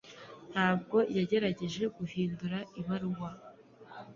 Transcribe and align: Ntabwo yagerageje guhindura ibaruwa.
Ntabwo 0.51 0.97
yagerageje 1.17 1.83
guhindura 1.97 2.57
ibaruwa. 2.79 3.29